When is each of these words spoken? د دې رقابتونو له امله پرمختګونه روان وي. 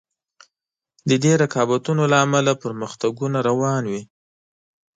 د 1.09 1.11
دې 1.23 1.33
رقابتونو 1.43 2.03
له 2.11 2.17
امله 2.25 2.51
پرمختګونه 2.63 3.37
روان 3.49 3.83
وي. 3.91 4.01